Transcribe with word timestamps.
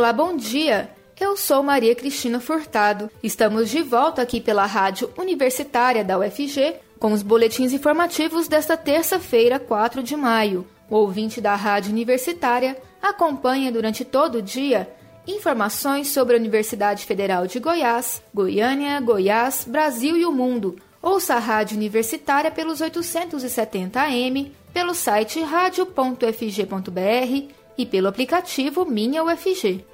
Olá, 0.00 0.14
bom 0.14 0.34
dia! 0.34 0.88
Eu 1.20 1.36
sou 1.36 1.62
Maria 1.62 1.94
Cristina 1.94 2.40
Furtado. 2.40 3.10
Estamos 3.22 3.68
de 3.68 3.82
volta 3.82 4.22
aqui 4.22 4.40
pela 4.40 4.64
Rádio 4.64 5.10
Universitária 5.18 6.02
da 6.02 6.18
UFG 6.18 6.76
com 6.98 7.12
os 7.12 7.22
boletins 7.22 7.74
informativos 7.74 8.48
desta 8.48 8.78
terça-feira, 8.78 9.58
4 9.58 10.02
de 10.02 10.16
maio. 10.16 10.66
O 10.88 10.96
ouvinte 10.96 11.38
da 11.38 11.54
Rádio 11.54 11.92
Universitária 11.92 12.78
acompanha 13.02 13.70
durante 13.70 14.02
todo 14.02 14.38
o 14.38 14.42
dia 14.42 14.88
informações 15.28 16.08
sobre 16.08 16.34
a 16.34 16.38
Universidade 16.38 17.04
Federal 17.04 17.46
de 17.46 17.58
Goiás, 17.60 18.22
Goiânia, 18.32 18.98
Goiás, 19.00 19.66
Brasil 19.68 20.16
e 20.16 20.24
o 20.24 20.32
mundo. 20.32 20.76
Ouça 21.02 21.34
a 21.34 21.38
Rádio 21.38 21.76
Universitária 21.76 22.50
pelos 22.50 22.80
870 22.80 24.00
AM, 24.00 24.50
pelo 24.72 24.94
site 24.94 25.42
radio.fg.br 25.42 26.30
e 27.80 27.86
pelo 27.86 28.08
aplicativo 28.08 28.84
Minha 28.84 29.24
UFG. 29.24 29.89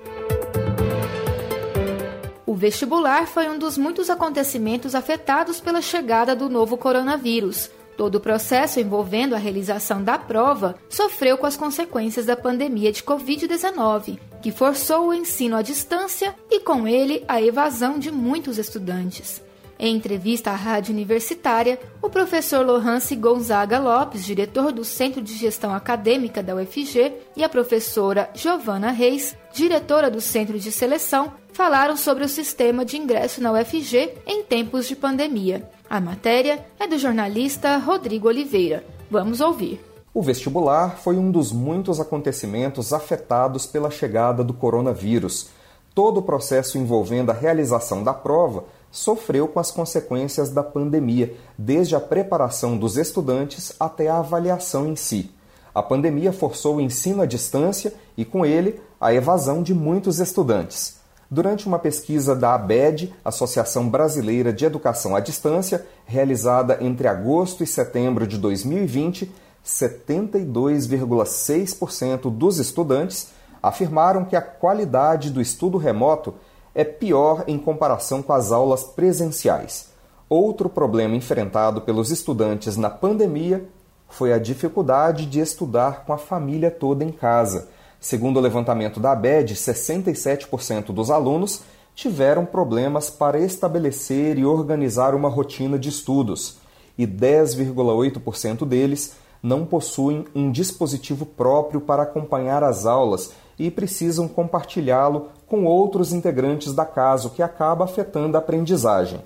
O 2.56 2.58
vestibular 2.58 3.26
foi 3.26 3.50
um 3.50 3.58
dos 3.58 3.76
muitos 3.76 4.08
acontecimentos 4.08 4.94
afetados 4.94 5.60
pela 5.60 5.82
chegada 5.82 6.34
do 6.34 6.48
novo 6.48 6.78
coronavírus. 6.78 7.70
Todo 7.98 8.14
o 8.14 8.20
processo 8.20 8.80
envolvendo 8.80 9.34
a 9.34 9.38
realização 9.38 10.02
da 10.02 10.16
prova 10.16 10.74
sofreu 10.88 11.36
com 11.36 11.44
as 11.44 11.54
consequências 11.54 12.24
da 12.24 12.34
pandemia 12.34 12.90
de 12.90 13.02
Covid-19, 13.02 14.18
que 14.40 14.50
forçou 14.50 15.08
o 15.08 15.12
ensino 15.12 15.54
à 15.54 15.60
distância 15.60 16.34
e, 16.50 16.58
com 16.60 16.88
ele, 16.88 17.22
a 17.28 17.42
evasão 17.42 17.98
de 17.98 18.10
muitos 18.10 18.56
estudantes. 18.56 19.42
Em 19.78 19.94
entrevista 19.94 20.50
à 20.50 20.54
Rádio 20.54 20.94
Universitária, 20.94 21.78
o 22.00 22.08
professor 22.08 22.64
Lohance 22.64 23.14
Gonzaga 23.14 23.78
Lopes, 23.78 24.24
diretor 24.24 24.72
do 24.72 24.84
Centro 24.84 25.20
de 25.20 25.34
Gestão 25.34 25.74
Acadêmica 25.74 26.42
da 26.42 26.54
UFG, 26.54 27.12
e 27.36 27.44
a 27.44 27.48
professora 27.48 28.30
Giovana 28.34 28.90
Reis, 28.90 29.36
diretora 29.52 30.10
do 30.10 30.20
Centro 30.20 30.58
de 30.58 30.72
Seleção, 30.72 31.34
falaram 31.52 31.94
sobre 31.94 32.24
o 32.24 32.28
sistema 32.28 32.86
de 32.86 32.96
ingresso 32.96 33.42
na 33.42 33.52
UFG 33.52 34.14
em 34.26 34.42
tempos 34.42 34.88
de 34.88 34.96
pandemia. 34.96 35.68
A 35.90 36.00
matéria 36.00 36.64
é 36.80 36.86
do 36.86 36.98
jornalista 36.98 37.76
Rodrigo 37.76 38.28
Oliveira. 38.28 38.82
Vamos 39.10 39.42
ouvir. 39.42 39.78
O 40.12 40.22
vestibular 40.22 40.96
foi 40.96 41.18
um 41.18 41.30
dos 41.30 41.52
muitos 41.52 42.00
acontecimentos 42.00 42.94
afetados 42.94 43.66
pela 43.66 43.90
chegada 43.90 44.42
do 44.42 44.54
coronavírus. 44.54 45.50
Todo 45.94 46.20
o 46.20 46.22
processo 46.22 46.78
envolvendo 46.78 47.30
a 47.30 47.34
realização 47.34 48.02
da 48.02 48.14
prova 48.14 48.64
sofreu 48.96 49.46
com 49.46 49.60
as 49.60 49.70
consequências 49.70 50.48
da 50.48 50.62
pandemia, 50.62 51.36
desde 51.58 51.94
a 51.94 52.00
preparação 52.00 52.78
dos 52.78 52.96
estudantes 52.96 53.74
até 53.78 54.08
a 54.08 54.20
avaliação 54.20 54.88
em 54.88 54.96
si. 54.96 55.30
A 55.74 55.82
pandemia 55.82 56.32
forçou 56.32 56.76
o 56.76 56.80
ensino 56.80 57.20
à 57.20 57.26
distância 57.26 57.92
e, 58.16 58.24
com 58.24 58.46
ele, 58.46 58.80
a 58.98 59.12
evasão 59.12 59.62
de 59.62 59.74
muitos 59.74 60.18
estudantes. 60.18 60.96
Durante 61.30 61.66
uma 61.66 61.78
pesquisa 61.78 62.34
da 62.34 62.54
ABED, 62.54 63.12
Associação 63.22 63.86
Brasileira 63.86 64.50
de 64.50 64.64
Educação 64.64 65.14
à 65.14 65.20
Distância, 65.20 65.84
realizada 66.06 66.78
entre 66.80 67.06
agosto 67.06 67.62
e 67.62 67.66
setembro 67.66 68.26
de 68.26 68.38
2020, 68.38 69.30
72,6% 69.62 72.30
dos 72.30 72.58
estudantes 72.58 73.28
afirmaram 73.62 74.24
que 74.24 74.36
a 74.36 74.40
qualidade 74.40 75.30
do 75.30 75.42
estudo 75.42 75.76
remoto 75.76 76.32
é 76.76 76.84
pior 76.84 77.42
em 77.48 77.58
comparação 77.58 78.22
com 78.22 78.34
as 78.34 78.52
aulas 78.52 78.84
presenciais. 78.84 79.88
Outro 80.28 80.68
problema 80.68 81.16
enfrentado 81.16 81.80
pelos 81.80 82.10
estudantes 82.10 82.76
na 82.76 82.90
pandemia 82.90 83.66
foi 84.10 84.30
a 84.30 84.38
dificuldade 84.38 85.24
de 85.24 85.40
estudar 85.40 86.04
com 86.04 86.12
a 86.12 86.18
família 86.18 86.70
toda 86.70 87.02
em 87.02 87.10
casa. 87.10 87.70
Segundo 87.98 88.36
o 88.36 88.40
levantamento 88.40 89.00
da 89.00 89.12
ABED, 89.12 89.54
67% 89.54 90.92
dos 90.92 91.10
alunos 91.10 91.62
tiveram 91.94 92.44
problemas 92.44 93.08
para 93.08 93.40
estabelecer 93.40 94.38
e 94.38 94.44
organizar 94.44 95.14
uma 95.14 95.30
rotina 95.30 95.78
de 95.78 95.88
estudos, 95.88 96.58
e 96.98 97.06
10,8% 97.06 98.66
deles 98.66 99.16
não 99.42 99.64
possuem 99.64 100.26
um 100.34 100.50
dispositivo 100.50 101.24
próprio 101.24 101.80
para 101.80 102.02
acompanhar 102.02 102.62
as 102.62 102.84
aulas 102.84 103.32
e 103.58 103.70
precisam 103.70 104.28
compartilhá-lo 104.28 105.28
com 105.46 105.64
outros 105.64 106.12
integrantes 106.12 106.74
da 106.74 106.84
casa, 106.84 107.28
o 107.28 107.30
que 107.30 107.42
acaba 107.42 107.84
afetando 107.84 108.36
a 108.36 108.40
aprendizagem. 108.40 109.20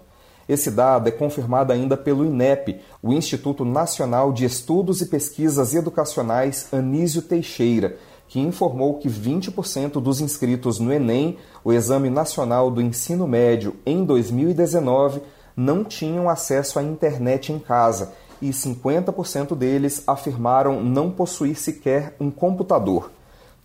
Esse 0.48 0.70
dado 0.70 1.08
é 1.08 1.12
confirmado 1.12 1.72
ainda 1.72 1.96
pelo 1.96 2.24
INEP, 2.24 2.80
o 3.02 3.12
Instituto 3.12 3.64
Nacional 3.64 4.32
de 4.32 4.44
Estudos 4.44 5.00
e 5.00 5.06
Pesquisas 5.06 5.74
Educacionais 5.74 6.66
Anísio 6.72 7.22
Teixeira, 7.22 7.96
que 8.26 8.40
informou 8.40 8.98
que 8.98 9.08
20% 9.08 10.00
dos 10.00 10.20
inscritos 10.20 10.78
no 10.78 10.92
Enem, 10.92 11.36
o 11.64 11.72
Exame 11.72 12.10
Nacional 12.10 12.70
do 12.70 12.80
Ensino 12.80 13.26
Médio, 13.26 13.76
em 13.86 14.04
2019, 14.04 15.20
não 15.56 15.84
tinham 15.84 16.28
acesso 16.28 16.78
à 16.78 16.82
internet 16.82 17.52
em 17.52 17.58
casa 17.58 18.12
e 18.40 18.50
50% 18.50 19.54
deles 19.54 20.02
afirmaram 20.06 20.82
não 20.82 21.10
possuir 21.10 21.56
sequer 21.56 22.16
um 22.18 22.30
computador. 22.30 23.10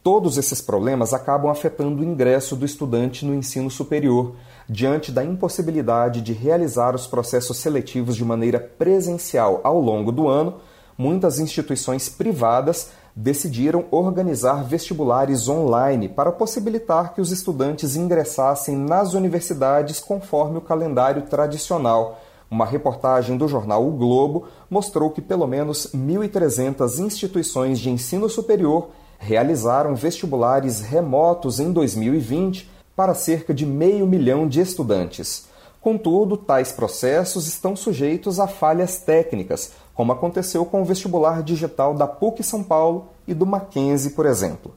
Todos 0.06 0.38
esses 0.38 0.62
problemas 0.62 1.16
acabam 1.16 1.50
afetando 1.50 2.04
o 2.04 2.06
ingresso 2.06 2.56
do 2.56 2.64
estudante 2.64 3.26
no 3.26 3.34
ensino 3.34 3.72
superior, 3.72 4.36
diante 4.70 5.12
da 5.12 5.24
impossibilidade 5.24 6.22
de 6.22 6.32
realizar 6.32 6.94
os 6.94 7.08
processos 7.08 7.58
seletivos 7.58 8.16
de 8.16 8.24
maneira 8.24 8.60
presencial 8.60 9.62
ao 9.64 9.82
longo 9.82 10.12
do 10.12 10.28
ano. 10.28 10.58
Muitas 10.96 11.40
instituições 11.40 12.08
privadas 12.08 12.92
decidiram 13.16 13.86
organizar 13.90 14.64
vestibulares 14.64 15.50
online 15.50 16.08
para 16.08 16.32
possibilitar 16.32 17.16
que 17.16 17.20
os 17.20 17.32
estudantes 17.32 17.96
ingressassem 17.96 18.76
nas 18.76 19.16
universidades 19.16 20.00
conforme 20.00 20.60
o 20.60 20.62
calendário 20.62 21.24
tradicional. 21.24 22.22
Uma 22.48 22.68
reportagem 22.68 23.38
do 23.38 23.48
jornal 23.48 23.84
O 23.88 23.94
Globo 23.94 24.46
mostrou 24.70 25.10
que 25.10 25.20
pelo 25.20 25.48
menos 25.48 25.88
1.300 25.96 27.00
instituições 27.00 27.80
de 27.80 27.90
ensino 27.90 28.30
superior 28.30 28.92
realizaram 29.18 29.96
vestibulares 29.96 30.82
remotos 30.82 31.60
em 31.60 31.72
2020 31.72 32.70
para 32.96 33.14
cerca 33.14 33.54
de 33.54 33.66
meio 33.66 34.06
milhão 34.08 34.48
de 34.48 34.62
estudantes. 34.62 35.48
Contudo, 35.82 36.38
tais 36.38 36.72
processos 36.72 37.48
estão 37.48 37.76
sujeitos 37.76 38.40
a 38.40 38.48
falhas 38.48 38.98
técnicas, 38.98 39.74
como 39.94 40.12
aconteceu 40.12 40.66
com 40.66 40.82
o 40.82 40.86
vestibular 40.86 41.44
digital 41.44 41.94
da 41.94 42.08
PUC 42.08 42.42
São 42.44 42.64
Paulo 42.64 43.10
e 43.28 43.34
do 43.34 43.46
Mackenzie, 43.46 44.12
por 44.12 44.26
exemplo. 44.26 44.74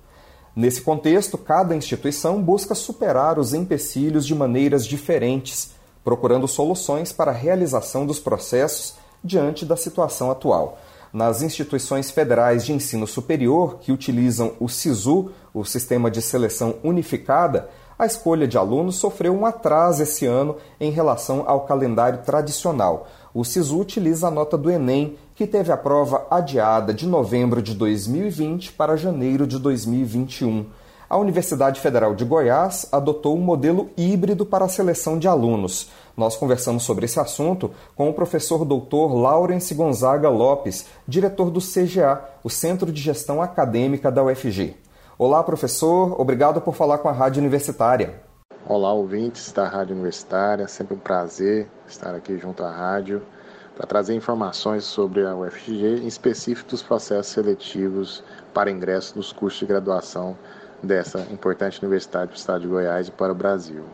Nesse 0.55 0.83
contexto, 0.83 1.39
cada 1.39 1.75
instituição 1.75 2.43
busca 2.43 2.75
superar 2.75 3.39
os 3.39 3.55
empecilhos 3.55 4.27
de 4.27 4.35
maneiras 4.35 4.85
diferentes, 4.85 5.71
procurando 6.05 6.49
soluções 6.49 7.13
para 7.13 7.31
a 7.31 7.35
realização 7.35 8.05
dos 8.05 8.19
processos 8.19 8.95
diante 9.23 9.65
da 9.65 9.77
situação 9.77 10.31
atual 10.31 10.79
nas 11.13 11.43
instituições 11.43 12.11
federais 12.11 12.65
de 12.65 12.73
ensino 12.73 13.07
superior 13.07 13.79
que 13.81 13.93
utilizam 13.93 14.53
o 14.61 14.69
SISU, 14.69 15.31
o 15.53 15.65
Sistema 15.65 16.11
de 16.11 16.21
Seleção 16.21 16.77
Unificada, 16.83 17.69
a 17.99 18.07
escolha 18.07 18.47
de 18.47 18.57
alunos 18.57 18.97
sofreu 18.97 19.35
um 19.35 19.45
atraso 19.45 20.03
esse 20.03 20.25
ano 20.25 20.57
em 20.79 20.91
relação 20.91 21.45
ao 21.47 21.63
calendário 21.63 22.21
tradicional. 22.23 23.09
O 23.35 23.45
SISU 23.45 23.81
utiliza 23.81 24.29
a 24.29 24.31
nota 24.31 24.57
do 24.57 24.71
Enem, 24.71 25.17
que 25.35 25.47
teve 25.47 25.73
a 25.73 25.77
prova 25.77 26.27
adiada 26.31 26.95
de 26.95 27.07
novembro 27.07 27.61
de 27.61 27.75
2020 27.75 28.73
para 28.73 28.97
janeiro 28.97 29.47
de 29.47 29.59
2021 29.59 30.67
a 31.11 31.17
Universidade 31.17 31.81
Federal 31.81 32.15
de 32.15 32.25
Goiás 32.25 32.87
adotou 32.93 33.35
um 33.35 33.41
modelo 33.41 33.89
híbrido 33.97 34.45
para 34.45 34.67
a 34.67 34.69
seleção 34.69 35.19
de 35.19 35.27
alunos. 35.27 35.91
Nós 36.15 36.37
conversamos 36.37 36.83
sobre 36.83 37.07
esse 37.07 37.19
assunto 37.19 37.71
com 37.97 38.11
o 38.11 38.13
professor 38.13 38.65
doutor 38.65 39.15
Laurence 39.15 39.75
Gonzaga 39.75 40.29
Lopes, 40.29 40.87
diretor 41.07 41.51
do 41.51 41.61
CGA, 41.61 42.23
o 42.45 42.51
Centro 42.51 42.93
de 42.93 43.01
Gestão 43.01 43.41
Acadêmica 43.41 44.13
da 44.13 44.23
UFG. 44.23 44.77
Olá, 45.17 45.43
professor, 45.43 46.21
obrigado 46.21 46.61
por 46.61 46.75
falar 46.75 46.99
com 46.99 47.09
a 47.09 47.13
Rádio 47.13 47.41
Universitária. 47.41 48.21
Olá, 48.67 48.93
ouvintes 48.93 49.51
da 49.51 49.67
Rádio 49.67 49.95
Universitária, 49.95 50.69
sempre 50.69 50.95
um 50.95 50.99
prazer 50.99 51.69
estar 51.89 52.15
aqui 52.15 52.37
junto 52.37 52.63
à 52.63 52.71
rádio 52.71 53.23
para 53.75 53.87
trazer 53.87 54.15
informações 54.15 54.85
sobre 54.85 55.25
a 55.25 55.35
UFG, 55.35 56.03
em 56.03 56.07
específico 56.07 56.69
dos 56.69 56.83
processos 56.83 57.33
seletivos 57.33 58.23
para 58.53 58.71
ingresso 58.71 59.17
nos 59.17 59.33
cursos 59.33 59.61
de 59.61 59.67
graduação 59.67 60.37
dessa 60.83 61.21
importante 61.31 61.81
universidade 61.83 62.29
para 62.29 62.35
o 62.35 62.39
estado 62.39 62.61
de 62.63 62.69
Goiás 62.69 63.09
e 63.09 63.11
para 63.11 63.33
o 63.33 63.35
Brasil. 63.35 63.85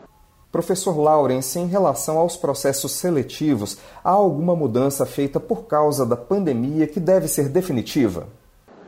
Professor 0.51 0.97
Laurence, 0.97 1.59
em 1.59 1.67
relação 1.67 2.17
aos 2.17 2.37
processos 2.37 2.93
seletivos, 2.93 3.77
há 4.03 4.11
alguma 4.11 4.55
mudança 4.55 5.05
feita 5.05 5.37
por 5.37 5.65
causa 5.65 6.05
da 6.05 6.15
pandemia 6.15 6.87
que 6.87 6.99
deve 6.99 7.27
ser 7.27 7.49
definitiva? 7.49 8.27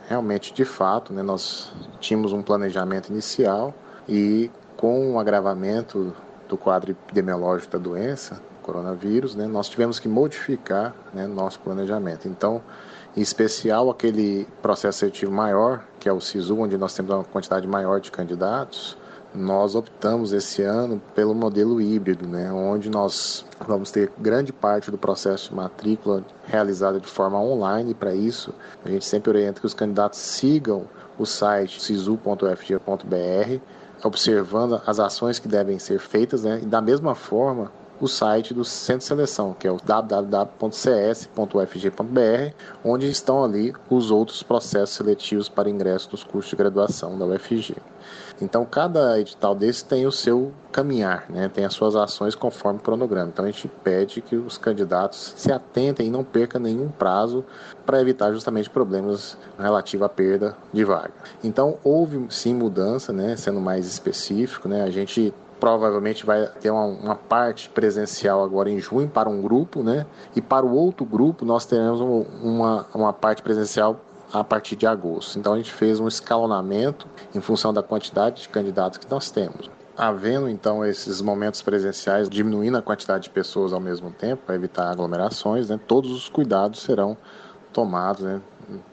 Realmente, 0.07 0.53
de 0.53 0.63
fato, 0.63 1.11
né, 1.11 1.21
nós 1.21 1.69
tínhamos 1.99 2.31
um 2.31 2.41
planejamento 2.41 3.11
inicial 3.11 3.73
e 4.07 4.49
com 4.77 5.13
o 5.13 5.19
agravamento 5.19 6.13
do 6.47 6.55
quadro 6.55 6.91
epidemiológico 6.91 7.73
da 7.73 7.77
doença, 7.77 8.41
coronavírus, 8.61 9.35
né, 9.35 9.45
nós 9.45 9.67
tivemos 9.67 9.99
que 9.99 10.07
modificar 10.07 10.95
né, 11.13 11.27
nosso 11.27 11.59
planejamento. 11.59 12.29
Então, 12.29 12.61
em 13.15 13.21
especial 13.21 13.89
aquele 13.89 14.47
processo 14.61 14.99
seletivo 14.99 15.31
maior, 15.31 15.83
que 15.99 16.07
é 16.07 16.13
o 16.13 16.19
SISU, 16.19 16.59
onde 16.59 16.77
nós 16.77 16.93
temos 16.93 17.13
uma 17.13 17.23
quantidade 17.23 17.67
maior 17.67 17.99
de 17.99 18.11
candidatos, 18.11 18.97
nós 19.33 19.75
optamos 19.75 20.31
esse 20.31 20.63
ano 20.63 21.01
pelo 21.13 21.35
modelo 21.35 21.79
híbrido, 21.81 22.27
né, 22.27 22.51
onde 22.51 22.89
nós 22.89 23.45
vamos 23.67 23.91
ter 23.91 24.11
grande 24.17 24.51
parte 24.51 24.89
do 24.89 24.97
processo 24.97 25.49
de 25.49 25.55
matrícula 25.55 26.25
realizada 26.45 26.99
de 26.99 27.07
forma 27.07 27.39
online. 27.39 27.93
Para 27.93 28.15
isso, 28.15 28.53
a 28.83 28.89
gente 28.89 29.05
sempre 29.05 29.29
orienta 29.29 29.59
que 29.59 29.65
os 29.65 29.73
candidatos 29.73 30.19
sigam 30.19 30.87
o 31.17 31.25
site 31.25 31.81
sisu.fg.br, 31.81 33.61
observando 34.03 34.81
as 34.85 34.99
ações 34.99 35.39
que 35.39 35.47
devem 35.47 35.77
ser 35.79 35.99
feitas, 35.99 36.43
né, 36.43 36.59
e 36.61 36.65
da 36.65 36.81
mesma 36.81 37.13
forma 37.13 37.71
o 37.99 38.07
site 38.07 38.53
do 38.53 38.63
Centro 38.63 38.99
de 38.99 39.05
Seleção, 39.05 39.53
que 39.53 39.67
é 39.67 39.71
o 39.71 39.77
www.cs.ufg.br, 39.77 40.53
onde 42.83 43.09
estão 43.09 43.43
ali 43.43 43.73
os 43.89 44.11
outros 44.11 44.43
processos 44.43 44.95
seletivos 44.95 45.49
para 45.49 45.69
ingresso 45.69 46.09
nos 46.11 46.23
cursos 46.23 46.49
de 46.49 46.55
graduação 46.55 47.17
da 47.17 47.25
UFG. 47.25 47.75
Então, 48.39 48.63
cada 48.65 49.19
edital 49.19 49.55
desse 49.55 49.83
tem 49.83 50.05
o 50.05 50.11
seu 50.11 50.53
caminhar, 50.71 51.25
né? 51.27 51.49
tem 51.49 51.65
as 51.65 51.73
suas 51.73 51.95
ações 51.95 52.35
conforme 52.35 52.79
o 52.79 52.83
cronograma. 52.83 53.29
Então, 53.29 53.45
a 53.45 53.47
gente 53.49 53.67
pede 53.67 54.21
que 54.21 54.35
os 54.35 54.59
candidatos 54.59 55.33
se 55.35 55.51
atentem 55.51 56.07
e 56.07 56.11
não 56.11 56.23
percam 56.23 56.61
nenhum 56.61 56.89
prazo 56.89 57.43
para 57.83 57.99
evitar 57.99 58.31
justamente 58.31 58.69
problemas 58.69 59.37
relativos 59.57 60.05
à 60.05 60.09
perda 60.09 60.55
de 60.71 60.83
vaga. 60.83 61.13
Então, 61.43 61.79
houve 61.83 62.27
sim 62.29 62.53
mudança, 62.53 63.11
né? 63.11 63.35
sendo 63.35 63.59
mais 63.59 63.87
específico. 63.87 64.69
Né? 64.69 64.83
A 64.83 64.91
gente 64.91 65.33
provavelmente 65.59 66.25
vai 66.25 66.47
ter 66.47 66.71
uma, 66.71 66.85
uma, 66.85 67.15
parte 67.15 67.69
presencial 67.69 68.43
agora 68.43 68.69
em 68.69 68.79
junho 68.79 69.09
para 69.09 69.29
um 69.29 69.41
grupo, 69.41 69.83
né? 69.83 70.05
E 70.35 70.41
para 70.41 70.65
o 70.65 70.73
outro 70.73 71.05
grupo 71.05 71.45
nós 71.45 71.65
teremos 71.65 71.99
um, 71.99 72.21
uma, 72.41 72.85
uma 72.93 73.13
parte 73.13 73.41
presencial 73.41 73.99
a 74.31 74.43
partir 74.43 74.75
de 74.75 74.85
agosto. 74.85 75.39
Então 75.39 75.53
a 75.53 75.57
gente 75.57 75.71
fez 75.71 75.99
um 75.99 76.07
escalonamento 76.07 77.07
em 77.33 77.41
função 77.41 77.73
da 77.73 77.81
quantidade 77.81 78.43
de 78.43 78.49
candidatos 78.49 78.97
que 78.97 79.09
nós 79.09 79.31
temos. 79.31 79.69
Havendo 79.97 80.47
então 80.47 80.85
esses 80.85 81.21
momentos 81.21 81.61
presenciais, 81.61 82.29
diminuindo 82.29 82.77
a 82.77 82.81
quantidade 82.81 83.23
de 83.23 83.29
pessoas 83.31 83.73
ao 83.73 83.79
mesmo 83.79 84.11
tempo 84.11 84.43
para 84.45 84.55
evitar 84.55 84.91
aglomerações, 84.91 85.69
né? 85.69 85.79
Todos 85.87 86.11
os 86.11 86.29
cuidados 86.29 86.81
serão 86.81 87.17
tomados 87.73 88.21
né, 88.21 88.41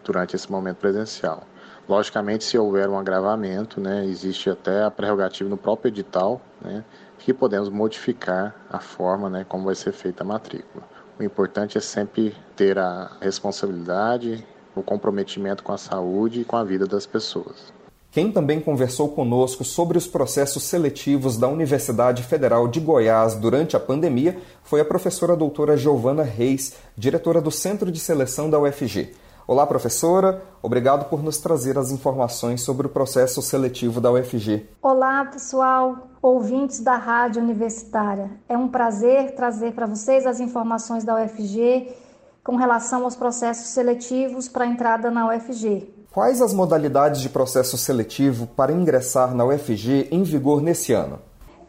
durante 0.03 0.35
esse 0.35 0.51
momento 0.51 0.77
presencial. 0.77 1.43
Logicamente, 1.89 2.45
se 2.45 2.57
houver 2.57 2.89
um 2.89 2.99
agravamento, 2.99 3.81
né, 3.81 4.07
existe 4.07 4.49
até 4.49 4.85
a 4.85 4.91
prerrogativa 4.91 5.49
no 5.51 5.57
próprio 5.57 5.91
edital, 5.91 6.41
né, 6.65 6.85
que 7.19 7.33
podemos 7.33 7.69
modificar 7.69 8.55
a 8.71 8.81
forma 8.81 9.31
né, 9.31 9.45
como 9.49 9.67
vai 9.67 9.75
ser 9.75 9.93
feita 9.93 10.25
a 10.25 10.27
matrícula. 10.27 10.85
O 11.19 11.23
importante 11.23 11.79
é 11.79 11.81
sempre 11.81 12.35
ter 12.57 12.79
a 12.79 13.13
responsabilidade, 13.21 14.45
o 14.75 14.83
comprometimento 14.83 15.63
com 15.63 15.73
a 15.73 15.79
saúde 15.79 16.41
e 16.41 16.45
com 16.45 16.57
a 16.57 16.65
vida 16.65 16.87
das 16.87 17.07
pessoas. 17.07 17.73
Quem 18.11 18.31
também 18.31 18.61
conversou 18.61 19.09
conosco 19.09 19.65
sobre 19.65 19.99
os 19.99 20.07
processos 20.07 20.63
seletivos 20.63 21.37
da 21.37 21.49
Universidade 21.49 22.23
Federal 22.23 22.69
de 22.69 22.79
Goiás 22.79 23.35
durante 23.35 23.77
a 23.77 23.81
pandemia 23.81 24.39
foi 24.63 24.81
a 24.81 24.85
professora 24.85 25.37
doutora 25.37 25.77
Giovana 25.77 26.23
Reis, 26.23 26.77
diretora 26.97 27.41
do 27.41 27.51
Centro 27.51 27.91
de 27.91 27.99
Seleção 27.99 28.49
da 28.49 28.59
UFG. 28.61 29.13
Olá, 29.47 29.67
professora. 29.67 30.43
Obrigado 30.63 31.11
por 31.11 31.23
nos 31.23 31.37
trazer 31.37 31.77
as 31.77 31.91
informações 31.91 32.63
sobre 32.63 32.87
o 32.87 32.91
processo 32.91 33.43
seletivo 33.43 34.01
da 34.01 34.11
UFG. 34.11 34.67
Olá, 34.81 35.27
pessoal, 35.27 36.09
ouvintes 36.23 36.81
da 36.81 36.97
Rádio 36.97 37.43
Universitária. 37.43 38.31
É 38.49 38.57
um 38.57 38.69
prazer 38.69 39.35
trazer 39.35 39.75
para 39.75 39.85
vocês 39.85 40.27
as 40.27 40.41
informações 40.41 41.05
da 41.05 41.23
UFG 41.23 41.95
com 42.43 42.57
relação 42.57 43.05
aos 43.05 43.17
processos 43.17 43.67
seletivos 43.67 44.49
para 44.49 44.67
entrada 44.67 45.11
na 45.11 45.29
UFG. 45.29 45.93
Quais 46.11 46.41
as 46.41 46.55
modalidades 46.55 47.21
de 47.21 47.29
processo 47.29 47.77
seletivo 47.77 48.47
para 48.47 48.73
ingressar 48.73 49.35
na 49.35 49.45
UFG 49.45 50.09
em 50.11 50.23
vigor 50.23 50.63
nesse 50.63 50.95
ano? 50.95 51.19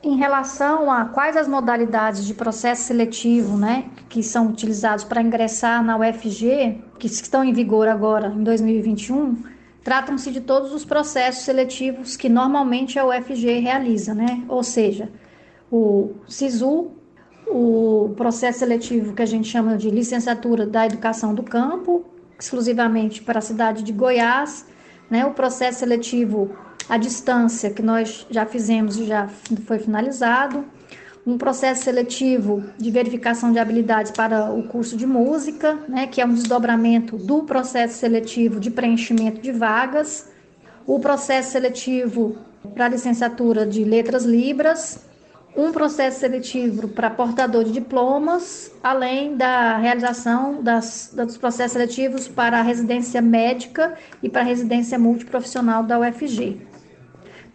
Em 0.06 0.18
relação 0.18 0.92
a 0.92 1.06
quais 1.06 1.36
as 1.36 1.48
modalidades 1.48 2.28
de 2.28 2.36
processo 2.36 2.84
seletivo, 2.84 3.58
né, 3.58 3.86
que 4.08 4.22
são 4.22 4.50
utilizados 4.50 5.04
para 5.04 5.20
ingressar 5.20 5.84
na 5.84 5.98
UFG, 5.98 6.80
que 7.00 7.08
estão 7.08 7.44
em 7.44 7.52
vigor 7.52 7.88
agora 7.88 8.28
em 8.28 8.44
2021, 8.44 9.36
tratam-se 9.84 10.32
de 10.32 10.42
todos 10.42 10.72
os 10.72 10.86
processos 10.86 11.44
seletivos 11.44 12.16
que 12.16 12.30
normalmente 12.30 13.00
a 13.00 13.06
UFG 13.08 13.58
realiza, 13.58 14.14
né? 14.14 14.44
Ou 14.48 14.62
seja, 14.62 15.10
o 15.72 16.12
SISU, 16.28 16.92
o 17.48 18.14
processo 18.16 18.60
seletivo 18.60 19.16
que 19.16 19.24
a 19.24 19.26
gente 19.26 19.48
chama 19.48 19.76
de 19.76 19.90
licenciatura 19.90 20.68
da 20.68 20.86
educação 20.86 21.34
do 21.34 21.42
campo, 21.42 22.06
exclusivamente 22.40 23.24
para 23.24 23.40
a 23.40 23.42
cidade 23.42 23.82
de 23.82 23.92
Goiás, 23.92 24.68
né? 25.10 25.26
O 25.26 25.32
processo 25.32 25.80
seletivo 25.80 26.56
à 26.88 26.98
distância, 26.98 27.70
que 27.70 27.82
nós 27.82 28.26
já 28.30 28.46
fizemos 28.46 28.98
e 28.98 29.06
já 29.06 29.28
foi 29.66 29.80
finalizado, 29.80 30.66
um 31.26 31.38
processo 31.38 31.84
seletivo 31.84 32.64
de 32.78 32.92
verificação 32.92 33.52
de 33.52 33.58
habilidades 33.58 34.12
para 34.12 34.52
o 34.52 34.64
curso 34.64 34.96
de 34.96 35.08
música, 35.08 35.80
né, 35.90 36.06
que 36.06 36.22
é 36.22 36.26
um 36.26 36.34
desdobramento 36.34 37.18
do 37.18 37.44
processo 37.44 37.98
seletivo 37.98 38.60
de 38.60 38.70
preenchimento 38.70 39.42
de 39.42 39.52
vagas, 39.52 40.30
o 40.86 41.00
processo 41.00 41.52
seletivo 41.52 42.38
para 42.76 42.90
licenciatura 42.90 43.66
de 43.66 43.84
letras 43.84 44.24
libras, 44.24 45.04
um 45.58 45.72
processo 45.72 46.20
seletivo 46.20 46.90
para 46.90 47.10
portador 47.10 47.64
de 47.64 47.72
diplomas, 47.72 48.72
além 48.84 49.36
da 49.36 49.78
realização 49.78 50.62
das, 50.62 51.12
dos 51.16 51.38
processos 51.38 51.72
seletivos 51.72 52.28
para 52.28 52.60
a 52.60 52.62
residência 52.62 53.22
médica 53.22 53.96
e 54.22 54.30
para 54.30 54.42
a 54.42 54.46
residência 54.46 55.00
multiprofissional 55.00 55.82
da 55.82 55.98
UFG. 56.00 56.75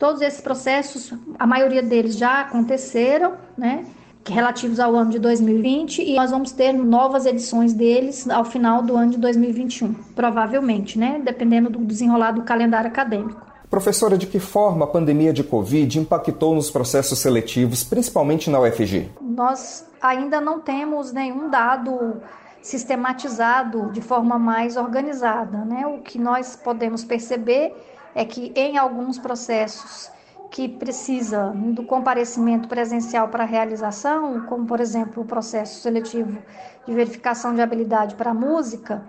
Todos 0.01 0.23
esses 0.23 0.41
processos, 0.41 1.13
a 1.39 1.47
maioria 1.47 1.83
deles 1.83 2.17
já 2.17 2.41
aconteceram, 2.41 3.35
né? 3.57 3.85
Relativos 4.27 4.81
ao 4.81 4.97
ano 4.97 5.11
de 5.11 5.19
2020, 5.19 6.03
e 6.03 6.17
nós 6.17 6.31
vamos 6.31 6.53
ter 6.53 6.73
novas 6.73 7.27
edições 7.27 7.75
deles 7.75 8.27
ao 8.31 8.43
final 8.43 8.83
do 8.83 8.97
ano 8.97 9.11
de 9.11 9.19
2021, 9.19 9.93
provavelmente, 10.17 10.99
né? 10.99 11.21
Dependendo 11.23 11.69
do 11.69 11.81
desenrolar 11.81 12.33
do 12.33 12.43
calendário 12.45 12.89
acadêmico. 12.89 13.43
Professora, 13.69 14.17
de 14.17 14.27
que 14.27 14.41
forma 14.41 14.87
a 14.87 14.89
pandemia 14.89 15.35
de 15.35 15.45
Covid 15.45 15.99
impactou 15.99 16.55
nos 16.55 16.71
processos 16.71 17.19
seletivos, 17.19 17.85
principalmente 17.85 18.49
na 18.49 18.59
UFG? 18.59 19.11
Nós 19.21 19.87
ainda 20.01 20.41
não 20.41 20.61
temos 20.61 21.13
nenhum 21.13 21.51
dado 21.51 22.23
sistematizado 22.63 23.91
de 23.93 24.01
forma 24.01 24.39
mais 24.39 24.79
organizada. 24.79 25.59
Né? 25.59 25.87
O 25.87 25.99
que 25.99 26.19
nós 26.19 26.57
podemos 26.57 27.05
perceber 27.05 27.75
é 28.15 28.25
que 28.25 28.53
em 28.57 28.77
alguns 28.77 29.19
processos 29.19 30.11
que 30.51 30.69
precisa 30.69 31.53
do 31.55 31.85
comparecimento 31.85 32.69
presencial 32.69 33.29
para 33.29 33.45
realização, 33.45 34.41
como 34.47 34.67
por 34.67 34.81
exemplo 34.81 35.23
o 35.23 35.27
processo 35.27 35.81
seletivo 35.81 36.43
de 36.87 36.95
verificação 36.95 37.55
de 37.55 37.61
habilidade 37.61 38.17
para 38.17 38.35
música, 38.35 39.05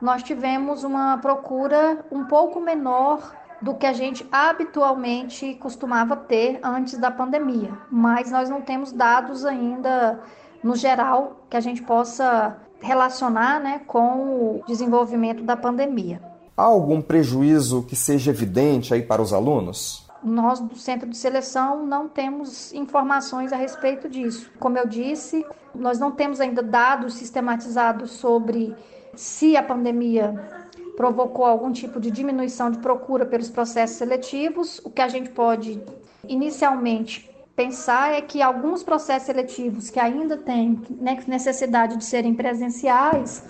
nós 0.00 0.22
tivemos 0.22 0.84
uma 0.84 1.18
procura 1.18 2.04
um 2.10 2.24
pouco 2.24 2.60
menor 2.60 3.34
do 3.60 3.74
que 3.74 3.86
a 3.86 3.92
gente 3.92 4.26
habitualmente 4.30 5.54
costumava 5.54 6.16
ter 6.16 6.58
antes 6.62 6.98
da 6.98 7.10
pandemia, 7.10 7.72
mas 7.90 8.30
nós 8.30 8.50
não 8.50 8.60
temos 8.60 8.92
dados 8.92 9.44
ainda 9.44 10.20
no 10.62 10.76
geral 10.76 11.40
que 11.48 11.56
a 11.56 11.60
gente 11.60 11.82
possa 11.82 12.56
relacionar 12.80 13.60
né, 13.60 13.80
com 13.86 14.58
o 14.58 14.62
desenvolvimento 14.66 15.42
da 15.42 15.56
pandemia. 15.56 16.20
Há 16.56 16.62
algum 16.62 17.02
prejuízo 17.02 17.82
que 17.82 17.94
seja 17.94 18.30
evidente 18.30 18.94
aí 18.94 19.02
para 19.02 19.20
os 19.20 19.34
alunos? 19.34 20.06
Nós 20.24 20.58
do 20.58 20.74
Centro 20.74 21.06
de 21.06 21.16
Seleção 21.16 21.84
não 21.84 22.08
temos 22.08 22.72
informações 22.72 23.52
a 23.52 23.56
respeito 23.56 24.08
disso. 24.08 24.50
Como 24.58 24.78
eu 24.78 24.86
disse, 24.86 25.44
nós 25.74 25.98
não 25.98 26.10
temos 26.10 26.40
ainda 26.40 26.62
dados 26.62 27.12
sistematizados 27.14 28.12
sobre 28.12 28.74
se 29.14 29.54
a 29.54 29.62
pandemia 29.62 30.34
provocou 30.96 31.44
algum 31.44 31.70
tipo 31.70 32.00
de 32.00 32.10
diminuição 32.10 32.70
de 32.70 32.78
procura 32.78 33.26
pelos 33.26 33.50
processos 33.50 33.98
seletivos. 33.98 34.80
O 34.82 34.88
que 34.88 35.02
a 35.02 35.08
gente 35.08 35.28
pode 35.28 35.78
inicialmente 36.26 37.30
pensar 37.54 38.14
é 38.14 38.22
que 38.22 38.40
alguns 38.40 38.82
processos 38.82 39.26
seletivos 39.26 39.90
que 39.90 40.00
ainda 40.00 40.38
têm 40.38 40.80
né, 40.98 41.22
necessidade 41.26 41.98
de 41.98 42.04
serem 42.04 42.34
presenciais 42.34 43.44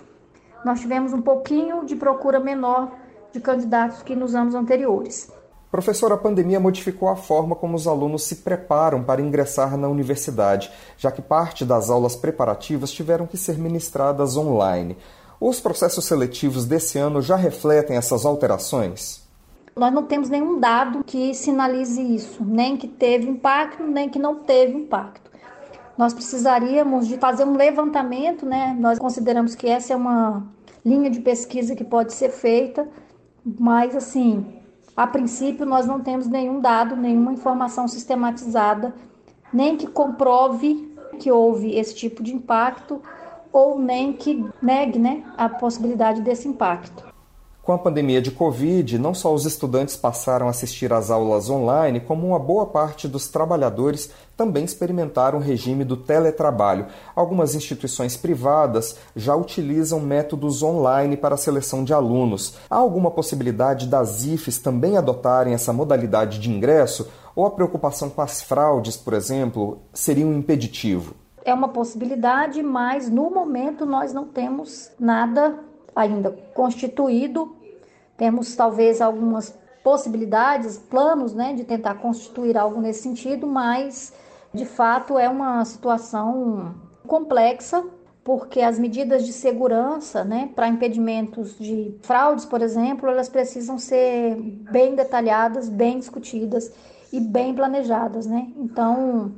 nós 0.66 0.80
tivemos 0.80 1.12
um 1.12 1.22
pouquinho 1.22 1.84
de 1.84 1.94
procura 1.94 2.40
menor 2.40 2.90
de 3.32 3.38
candidatos 3.38 4.02
que 4.02 4.16
nos 4.16 4.34
anos 4.34 4.52
anteriores. 4.52 5.30
Professor, 5.70 6.12
a 6.12 6.16
pandemia 6.16 6.58
modificou 6.58 7.08
a 7.08 7.14
forma 7.14 7.54
como 7.54 7.76
os 7.76 7.86
alunos 7.86 8.24
se 8.24 8.36
preparam 8.36 9.04
para 9.04 9.22
ingressar 9.22 9.76
na 9.76 9.86
universidade, 9.86 10.68
já 10.98 11.12
que 11.12 11.22
parte 11.22 11.64
das 11.64 11.88
aulas 11.88 12.16
preparativas 12.16 12.90
tiveram 12.90 13.28
que 13.28 13.36
ser 13.36 13.56
ministradas 13.58 14.36
online. 14.36 14.96
Os 15.40 15.60
processos 15.60 16.04
seletivos 16.04 16.64
desse 16.64 16.98
ano 16.98 17.22
já 17.22 17.36
refletem 17.36 17.96
essas 17.96 18.26
alterações? 18.26 19.24
Nós 19.76 19.94
não 19.94 20.02
temos 20.02 20.28
nenhum 20.28 20.58
dado 20.58 21.04
que 21.04 21.32
sinalize 21.32 22.02
isso, 22.02 22.44
nem 22.44 22.76
que 22.76 22.88
teve 22.88 23.28
impacto, 23.28 23.84
nem 23.84 24.08
que 24.08 24.18
não 24.18 24.34
teve 24.34 24.72
impacto. 24.72 25.30
Nós 25.96 26.12
precisaríamos 26.12 27.06
de 27.06 27.16
fazer 27.18 27.44
um 27.44 27.56
levantamento, 27.56 28.44
né? 28.44 28.76
Nós 28.78 28.98
consideramos 28.98 29.54
que 29.54 29.66
essa 29.66 29.92
é 29.92 29.96
uma 29.96 30.55
linha 30.86 31.10
de 31.10 31.20
pesquisa 31.20 31.74
que 31.74 31.82
pode 31.82 32.12
ser 32.12 32.30
feita, 32.30 32.88
mas 33.44 33.96
assim, 33.96 34.46
a 34.96 35.04
princípio, 35.04 35.66
nós 35.66 35.84
não 35.84 36.00
temos 36.00 36.28
nenhum 36.28 36.60
dado, 36.60 36.94
nenhuma 36.94 37.32
informação 37.32 37.88
sistematizada, 37.88 38.94
nem 39.52 39.76
que 39.76 39.88
comprove 39.88 40.94
que 41.18 41.30
houve 41.30 41.76
esse 41.76 41.94
tipo 41.94 42.22
de 42.22 42.32
impacto 42.32 43.02
ou 43.52 43.80
nem 43.80 44.12
que 44.12 44.44
negue 44.62 44.98
né, 44.98 45.24
a 45.36 45.48
possibilidade 45.48 46.20
desse 46.22 46.46
impacto. 46.46 47.15
Com 47.66 47.72
a 47.72 47.78
pandemia 47.78 48.22
de 48.22 48.30
Covid, 48.30 48.96
não 48.96 49.12
só 49.12 49.34
os 49.34 49.44
estudantes 49.44 49.96
passaram 49.96 50.46
a 50.46 50.50
assistir 50.50 50.92
às 50.92 51.10
aulas 51.10 51.50
online, 51.50 51.98
como 51.98 52.28
uma 52.28 52.38
boa 52.38 52.64
parte 52.64 53.08
dos 53.08 53.26
trabalhadores 53.26 54.08
também 54.36 54.64
experimentaram 54.64 55.40
o 55.40 55.42
regime 55.42 55.82
do 55.82 55.96
teletrabalho. 55.96 56.86
Algumas 57.12 57.56
instituições 57.56 58.16
privadas 58.16 58.96
já 59.16 59.34
utilizam 59.34 59.98
métodos 59.98 60.62
online 60.62 61.16
para 61.16 61.34
a 61.34 61.38
seleção 61.38 61.82
de 61.82 61.92
alunos. 61.92 62.56
Há 62.70 62.76
alguma 62.76 63.10
possibilidade 63.10 63.88
das 63.88 64.24
IFES 64.24 64.60
também 64.60 64.96
adotarem 64.96 65.52
essa 65.52 65.72
modalidade 65.72 66.38
de 66.38 66.48
ingresso? 66.48 67.10
Ou 67.34 67.46
a 67.46 67.50
preocupação 67.50 68.08
com 68.08 68.22
as 68.22 68.40
fraudes, 68.40 68.96
por 68.96 69.12
exemplo, 69.12 69.80
seria 69.92 70.24
um 70.24 70.38
impeditivo? 70.38 71.16
É 71.44 71.52
uma 71.52 71.70
possibilidade, 71.70 72.62
mas 72.62 73.10
no 73.10 73.28
momento 73.28 73.84
nós 73.84 74.12
não 74.12 74.24
temos 74.24 74.88
nada 75.00 75.58
ainda 75.96 76.30
constituído. 76.54 77.55
Temos 78.16 78.54
talvez 78.56 79.00
algumas 79.00 79.56
possibilidades, 79.82 80.78
planos, 80.78 81.32
né, 81.32 81.54
de 81.54 81.64
tentar 81.64 81.94
constituir 81.94 82.56
algo 82.56 82.80
nesse 82.80 83.02
sentido, 83.02 83.46
mas 83.46 84.12
de 84.52 84.64
fato 84.64 85.18
é 85.18 85.28
uma 85.28 85.64
situação 85.64 86.74
complexa, 87.06 87.84
porque 88.24 88.60
as 88.60 88.78
medidas 88.78 89.24
de 89.24 89.32
segurança, 89.32 90.24
né, 90.24 90.50
para 90.56 90.66
impedimentos 90.66 91.56
de 91.56 91.94
fraudes, 92.02 92.44
por 92.44 92.60
exemplo, 92.60 93.08
elas 93.08 93.28
precisam 93.28 93.78
ser 93.78 94.34
bem 94.72 94.96
detalhadas, 94.96 95.68
bem 95.68 96.00
discutidas 96.00 96.72
e 97.12 97.20
bem 97.20 97.54
planejadas, 97.54 98.26
né? 98.26 98.48
Então, 98.56 99.32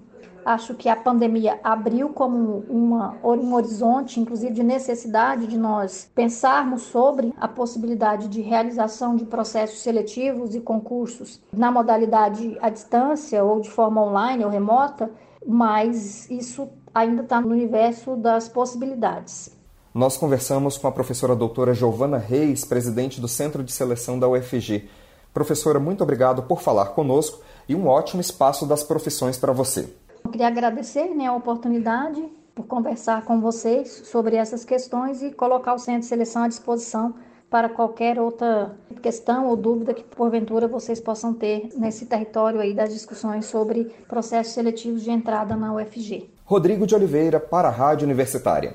Acho 0.49 0.73
que 0.73 0.89
a 0.89 0.97
pandemia 0.97 1.61
abriu 1.63 2.09
como 2.09 2.65
uma, 2.71 3.19
um 3.23 3.53
horizonte, 3.53 4.19
inclusive 4.19 4.55
de 4.55 4.63
necessidade 4.63 5.47
de 5.47 5.59
nós 5.59 6.11
pensarmos 6.15 6.85
sobre 6.85 7.35
a 7.39 7.47
possibilidade 7.47 8.29
de 8.29 8.41
realização 8.41 9.15
de 9.15 9.27
processos 9.27 9.81
seletivos 9.81 10.55
e 10.55 10.61
concursos 10.61 11.39
na 11.53 11.71
modalidade 11.71 12.57
à 12.63 12.71
distância 12.71 13.45
ou 13.45 13.61
de 13.61 13.69
forma 13.69 14.03
online 14.03 14.43
ou 14.43 14.51
remota, 14.51 15.11
mas 15.47 16.31
isso 16.31 16.67
ainda 16.95 17.25
está 17.25 17.43
no 17.43 17.49
universo 17.49 18.17
das 18.17 18.49
possibilidades. 18.49 19.55
Nós 19.93 20.17
conversamos 20.17 20.79
com 20.79 20.89
a 20.89 20.93
professora 20.93 21.37
doutora 21.37 21.75
Giovana 21.75 22.17
Reis, 22.17 22.65
presidente 22.65 23.21
do 23.21 23.29
Centro 23.29 23.63
de 23.63 23.71
Seleção 23.71 24.19
da 24.19 24.27
UFG. 24.27 24.89
Professora, 25.35 25.79
muito 25.79 26.03
obrigado 26.03 26.45
por 26.45 26.63
falar 26.63 26.87
conosco 26.87 27.43
e 27.69 27.75
um 27.75 27.87
ótimo 27.87 28.23
espaço 28.23 28.65
das 28.65 28.83
profissões 28.83 29.37
para 29.37 29.53
você. 29.53 29.93
Eu 30.29 30.33
queria 30.33 30.49
agradecer 30.49 31.15
né, 31.15 31.25
a 31.25 31.33
oportunidade 31.33 32.23
por 32.55 32.67
conversar 32.67 33.25
com 33.25 33.41
vocês 33.41 34.03
sobre 34.05 34.37
essas 34.37 34.63
questões 34.63 35.23
e 35.23 35.31
colocar 35.31 35.73
o 35.73 35.79
Centro 35.79 36.01
de 36.01 36.07
Seleção 36.07 36.43
à 36.43 36.49
disposição 36.49 37.15
para 37.49 37.67
qualquer 37.71 38.21
outra 38.21 38.77
questão 39.01 39.47
ou 39.47 39.57
dúvida 39.57 39.95
que 39.95 40.05
porventura 40.05 40.69
vocês 40.69 41.01
possam 41.01 41.33
ter 41.33 41.71
nesse 41.79 42.05
território 42.05 42.61
aí 42.61 42.75
das 42.75 42.93
discussões 42.93 43.47
sobre 43.47 43.85
processos 44.07 44.53
seletivos 44.53 45.03
de 45.03 45.11
entrada 45.11 45.57
na 45.57 45.73
UFG. 45.73 46.29
Rodrigo 46.45 46.87
de 46.87 46.95
Oliveira 46.95 47.41
para 47.41 47.69
a 47.69 47.73
Rádio 47.73 48.05
Universitária. 48.05 48.75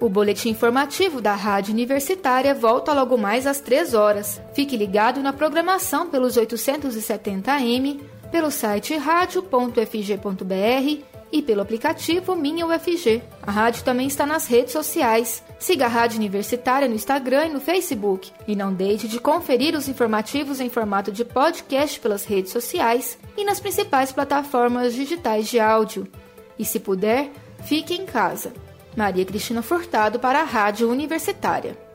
O 0.00 0.08
boletim 0.08 0.48
informativo 0.50 1.20
da 1.20 1.34
Rádio 1.34 1.74
Universitária 1.74 2.54
volta 2.54 2.94
logo 2.94 3.18
mais 3.18 3.46
às 3.46 3.60
3 3.60 3.92
horas. 3.92 4.40
Fique 4.54 4.74
ligado 4.74 5.20
na 5.20 5.34
programação 5.34 6.08
pelos 6.08 6.38
870 6.38 7.52
AM 7.52 8.00
pelo 8.30 8.50
site 8.50 8.96
radio.fg.br 8.96 10.38
e 11.30 11.42
pelo 11.42 11.60
aplicativo 11.60 12.34
Minha 12.34 12.66
UFG. 12.66 13.22
A 13.42 13.50
rádio 13.50 13.84
também 13.84 14.06
está 14.06 14.24
nas 14.24 14.46
redes 14.46 14.72
sociais. 14.72 15.42
Siga 15.58 15.86
a 15.86 15.88
Rádio 15.88 16.18
Universitária 16.18 16.88
no 16.88 16.94
Instagram 16.94 17.46
e 17.46 17.52
no 17.52 17.60
Facebook. 17.60 18.30
E 18.46 18.56
não 18.56 18.72
deixe 18.72 19.06
de 19.08 19.20
conferir 19.20 19.74
os 19.74 19.88
informativos 19.88 20.60
em 20.60 20.70
formato 20.70 21.12
de 21.12 21.24
podcast 21.24 22.00
pelas 22.00 22.24
redes 22.24 22.52
sociais 22.52 23.18
e 23.36 23.44
nas 23.44 23.60
principais 23.60 24.12
plataformas 24.12 24.94
digitais 24.94 25.48
de 25.48 25.60
áudio. 25.60 26.06
E 26.58 26.64
se 26.64 26.80
puder, 26.80 27.30
fique 27.64 27.94
em 27.94 28.06
casa. 28.06 28.52
Maria 28.96 29.24
Cristina 29.24 29.62
Furtado 29.62 30.18
para 30.18 30.40
a 30.40 30.44
Rádio 30.44 30.90
Universitária. 30.90 31.87